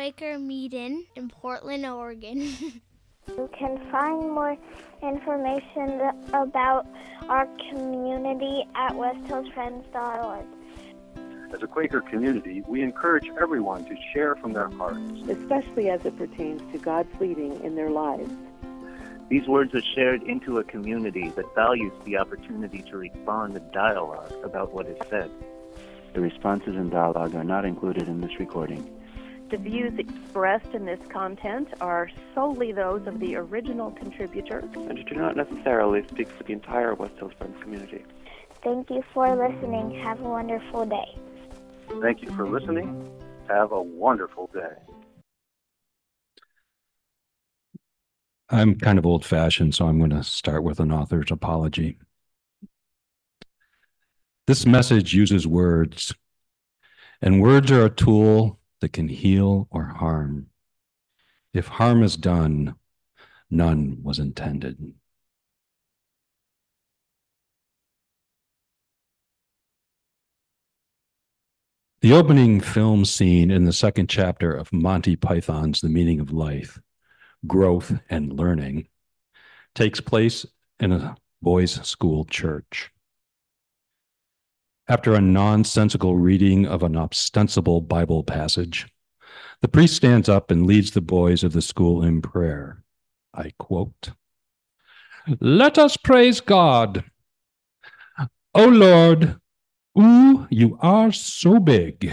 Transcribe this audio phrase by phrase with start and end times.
[0.00, 2.56] Quaker Meeting in Portland, Oregon.
[3.28, 4.56] You can find more
[5.02, 6.00] information
[6.32, 6.86] about
[7.28, 10.46] our community at westhillsfriends.org.
[11.54, 14.98] As a Quaker community, we encourage everyone to share from their hearts.
[15.28, 18.32] especially as it pertains to God's leading in their lives.
[19.28, 24.32] These words are shared into a community that values the opportunity to respond to dialogue
[24.42, 25.30] about what is said.
[26.14, 28.99] The responses and dialogue are not included in this recording.
[29.50, 34.60] The views expressed in this content are solely those of the original contributor.
[34.60, 38.04] and do not necessarily speak for the entire West Hills Friends community.
[38.62, 39.98] Thank you for listening.
[40.04, 41.18] Have a wonderful day.
[42.00, 43.10] Thank you for listening.
[43.48, 44.76] Have a wonderful day.
[48.48, 51.98] I'm kind of old fashioned, so I'm going to start with an author's apology.
[54.46, 56.14] This message uses words,
[57.20, 60.46] and words are a tool that can heal or harm.
[61.52, 62.74] If harm is done,
[63.50, 64.94] none was intended.
[72.02, 76.80] The opening film scene in the second chapter of Monty Python's The Meaning of Life,
[77.46, 78.88] Growth and Learning,
[79.74, 80.46] takes place
[80.78, 82.90] in a boys' school church.
[84.90, 88.88] After a nonsensical reading of an ostensible Bible passage,
[89.60, 92.82] the priest stands up and leads the boys of the school in prayer.
[93.32, 94.10] I quote
[95.38, 97.04] Let us praise God.
[98.52, 99.36] O Lord,
[99.96, 102.12] ooh, you are so big,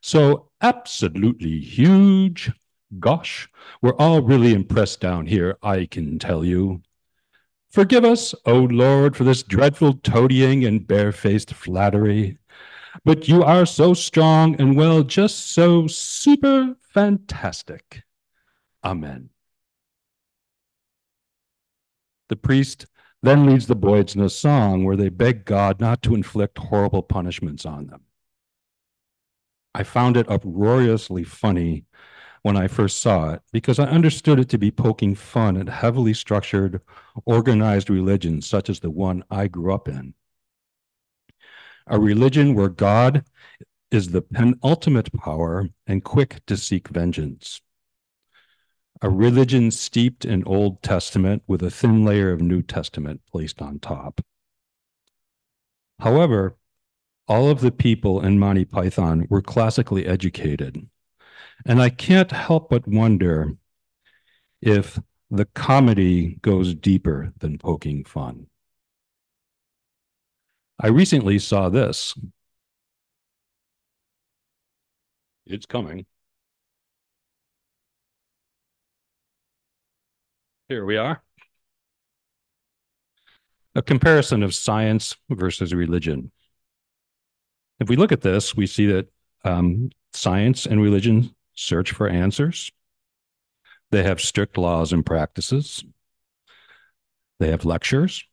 [0.00, 2.50] so absolutely huge.
[2.98, 3.48] Gosh,
[3.80, 6.82] we're all really impressed down here, I can tell you.
[7.76, 12.38] Forgive us, O Lord, for this dreadful toadying and barefaced flattery.
[13.04, 18.00] But you are so strong and well, just so super fantastic.
[18.82, 19.28] Amen.
[22.30, 22.86] The priest
[23.22, 27.02] then leads the boys in a song where they beg God not to inflict horrible
[27.02, 28.04] punishments on them.
[29.74, 31.84] I found it uproariously funny
[32.46, 36.14] when I first saw it because I understood it to be poking fun at heavily
[36.14, 36.80] structured,
[37.24, 40.14] organized religions such as the one I grew up in.
[41.88, 43.24] A religion where God
[43.90, 47.62] is the penultimate power and quick to seek vengeance.
[49.02, 53.80] A religion steeped in Old Testament with a thin layer of New Testament placed on
[53.80, 54.20] top.
[55.98, 56.56] However,
[57.26, 60.86] all of the people in Monty Python were classically educated
[61.64, 63.52] and I can't help but wonder
[64.60, 64.98] if
[65.30, 68.46] the comedy goes deeper than poking fun.
[70.78, 72.14] I recently saw this.
[75.46, 76.06] It's coming.
[80.68, 81.22] Here we are.
[83.76, 86.32] A comparison of science versus religion.
[87.78, 89.08] If we look at this, we see that
[89.44, 92.70] um, science and religion search for answers.
[93.90, 95.84] They have strict laws and practices.
[97.40, 98.24] They have lectures.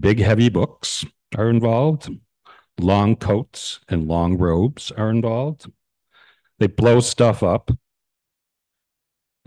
[0.00, 1.04] Big, heavy books
[1.36, 2.10] are involved.
[2.78, 5.70] Long coats and long robes are involved.
[6.58, 7.70] They blow stuff up.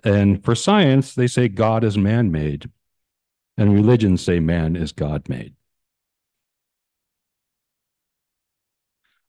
[0.03, 2.69] And for science, they say God is man made.
[3.57, 5.55] And religions say man is God made.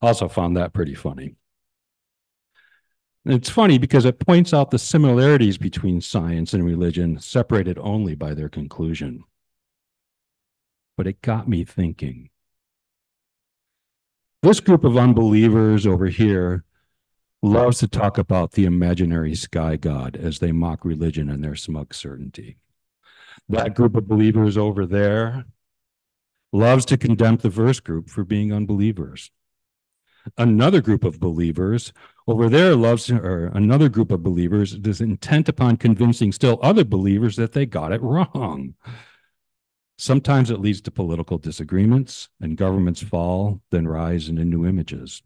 [0.02, 1.36] Also found that pretty funny.
[3.28, 8.34] It's funny because it points out the similarities between science and religion, separated only by
[8.34, 9.24] their conclusion.
[10.96, 12.30] But it got me thinking.
[14.42, 16.62] This group of unbelievers over here
[17.42, 21.94] loves to talk about the imaginary sky god as they mock religion and their smug
[21.94, 22.58] certainty.
[23.48, 25.46] That group of believers over there
[26.52, 29.32] loves to condemn the verse group for being unbelievers.
[30.36, 31.92] Another group of believers
[32.26, 37.36] over there loves, or another group of believers is intent upon convincing still other believers
[37.36, 38.74] that they got it wrong.
[39.98, 45.22] Sometimes it leads to political disagreements and governments fall, then rise into new images.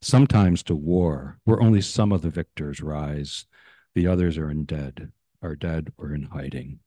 [0.00, 3.46] Sometimes to war, where only some of the victors rise,
[3.94, 5.12] the others are in dead,
[5.42, 6.80] are dead or in hiding.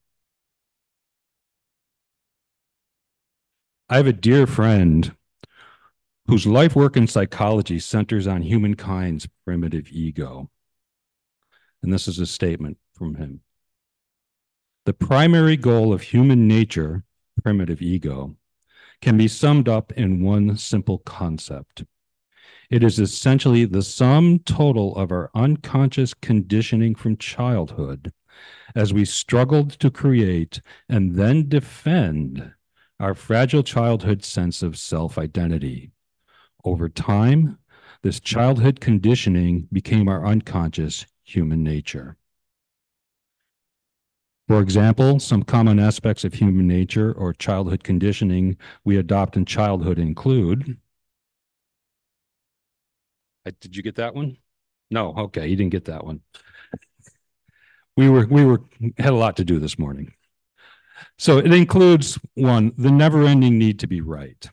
[3.89, 5.15] I have a dear friend
[6.31, 10.49] whose life work in psychology centers on humankind's primitive ego.
[11.83, 13.41] And this is a statement from him.
[14.85, 17.03] The primary goal of human nature,
[17.43, 18.37] primitive ego,
[19.01, 21.83] can be summed up in one simple concept.
[22.69, 28.13] It is essentially the sum total of our unconscious conditioning from childhood
[28.73, 32.53] as we struggled to create and then defend
[33.01, 35.91] our fragile childhood sense of self identity.
[36.63, 37.57] Over time,
[38.03, 42.17] this childhood conditioning became our unconscious human nature.
[44.47, 49.97] For example, some common aspects of human nature or childhood conditioning we adopt in childhood
[49.97, 50.77] include.
[53.59, 54.37] Did you get that one?
[54.89, 56.21] No, okay, you didn't get that one.
[57.95, 58.61] We were we were
[58.97, 60.13] had a lot to do this morning.
[61.17, 64.49] So it includes one, the never-ending need to be right.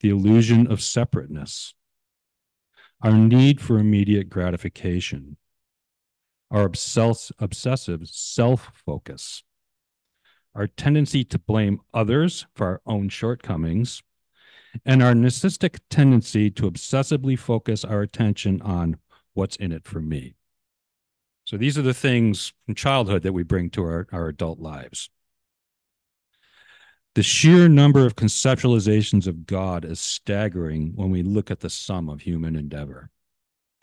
[0.00, 1.74] The illusion of separateness.
[3.02, 5.36] Our need for immediate gratification
[6.50, 9.42] our obsess- obsessive self focus,
[10.54, 14.02] our tendency to blame others for our own shortcomings,
[14.84, 18.96] and our narcissistic tendency to obsessively focus our attention on
[19.34, 20.34] what's in it for me.
[21.44, 25.10] So these are the things from childhood that we bring to our, our adult lives.
[27.18, 32.08] The sheer number of conceptualizations of God is staggering when we look at the sum
[32.08, 33.10] of human endeavor.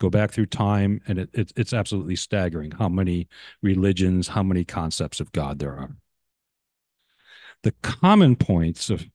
[0.00, 3.28] Go back through time and it, it, it's absolutely staggering how many
[3.60, 5.98] religions how many concepts of god there are.
[7.62, 9.06] The common points of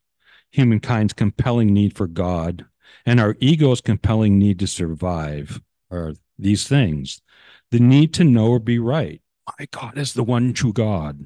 [0.51, 2.67] humankind's compelling need for god
[3.07, 5.59] and our ego's compelling need to survive
[5.89, 7.23] are these things.
[7.71, 9.19] The need to know or be right.
[9.57, 11.25] My god is the one true god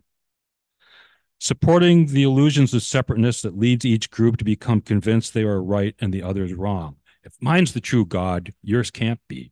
[1.46, 5.96] supporting the illusions of separateness that leads each group to become convinced they are right
[6.00, 6.96] and the others wrong
[7.26, 9.52] if mine's the true God, yours can't be.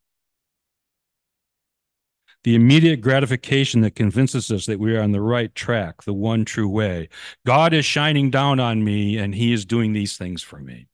[2.44, 6.46] The immediate gratification that convinces us that we are on the right track, the one
[6.46, 7.10] true way.
[7.46, 10.88] God is shining down on me and he is doing these things for me.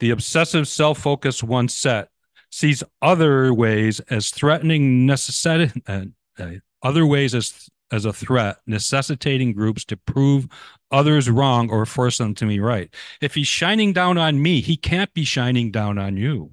[0.00, 2.08] The obsessive self focus one set
[2.50, 6.04] sees other ways as threatening necessity, uh,
[6.38, 6.50] uh,
[6.82, 10.48] other ways as as a threat, necessitating groups to prove
[10.90, 12.92] others wrong or force them to be right.
[13.20, 16.52] If he's shining down on me, he can't be shining down on you.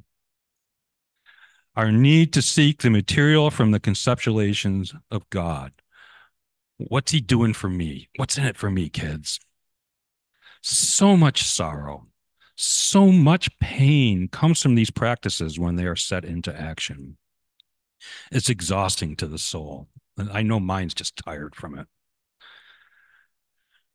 [1.75, 5.71] Our need to seek the material from the conceptualizations of God.
[6.77, 8.09] What's he doing for me?
[8.15, 9.39] What's in it for me, kids?
[10.61, 12.07] So much sorrow,
[12.55, 17.17] so much pain comes from these practices when they are set into action.
[18.31, 19.87] It's exhausting to the soul.
[20.17, 21.87] And I know mine's just tired from it.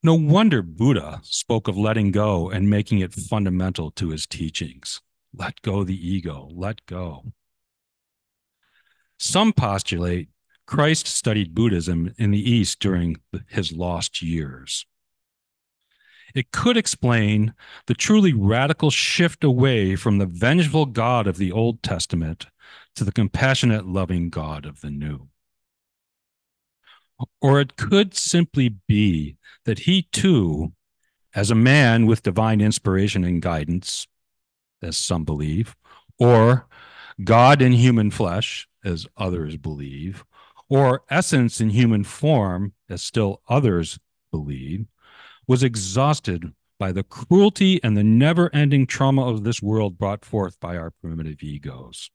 [0.03, 5.01] No wonder Buddha spoke of letting go and making it fundamental to his teachings.
[5.35, 7.33] Let go the ego, let go.
[9.19, 10.29] Some postulate
[10.67, 13.17] Christ studied Buddhism in the East during
[13.49, 14.87] his lost years.
[16.35, 17.55] It could explain
[17.87, 22.47] the truly radical shift away from the vengeful God of the Old Testament
[22.95, 25.29] to the compassionate, loving God of the New.
[27.41, 30.73] Or it could simply be that he too,
[31.35, 34.07] as a man with divine inspiration and guidance,
[34.83, 35.77] as some believe,
[36.19, 36.67] or
[37.23, 40.25] God in human flesh, as others believe,
[40.69, 43.99] or essence in human form, as still others
[44.31, 44.87] believe,
[45.47, 50.61] was exhausted by the cruelty and the never ending trauma of this world brought forth
[50.61, 52.11] by our primitive egos.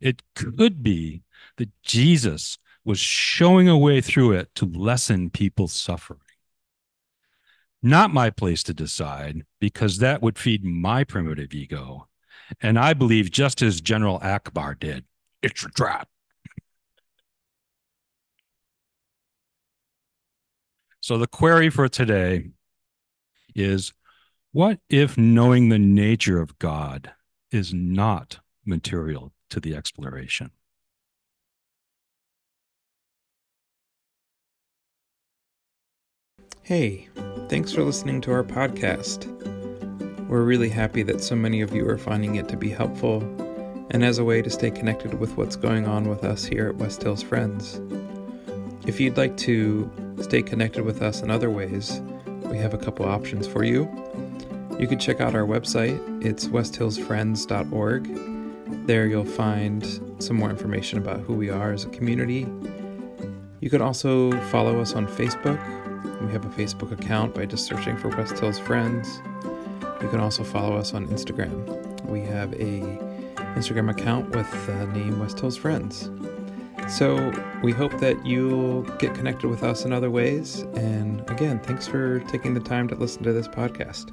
[0.00, 1.22] It could be
[1.56, 6.20] that Jesus was showing a way through it to lessen people's suffering.
[7.82, 12.08] Not my place to decide, because that would feed my primitive ego.
[12.60, 15.04] And I believe just as General Ackbar did,
[15.42, 16.08] it's a trap.
[21.00, 22.48] So the query for today
[23.54, 23.92] is
[24.52, 27.12] what if knowing the nature of God
[27.50, 30.50] is not material to the exploration?
[36.64, 37.08] Hey,
[37.50, 39.26] thanks for listening to our podcast.
[40.28, 43.18] We're really happy that so many of you are finding it to be helpful
[43.90, 46.76] and as a way to stay connected with what's going on with us here at
[46.76, 47.82] West Hills Friends.
[48.86, 49.90] If you'd like to
[50.22, 52.00] stay connected with us in other ways,
[52.44, 53.82] we have a couple options for you.
[54.80, 58.86] You can check out our website, it's westhillsfriends.org.
[58.86, 62.46] There you'll find some more information about who we are as a community.
[63.60, 65.60] You can also follow us on Facebook
[66.26, 69.20] we have a Facebook account by just searching for West Hills Friends.
[70.00, 72.04] You can also follow us on Instagram.
[72.06, 72.80] We have a
[73.56, 76.10] Instagram account with the name West Hills Friends.
[76.88, 80.62] So we hope that you'll get connected with us in other ways.
[80.74, 84.12] And again, thanks for taking the time to listen to this podcast.